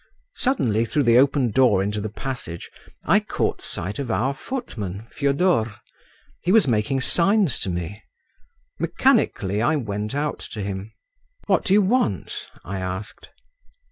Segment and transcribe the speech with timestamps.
[0.33, 2.71] Suddenly through the open door into the passage
[3.05, 5.75] I caught sight of our footman, Fyodor.
[6.41, 8.01] He was making signs to me.
[8.79, 10.91] Mechanically I went out to him.
[11.45, 13.29] "What do you want?" I asked.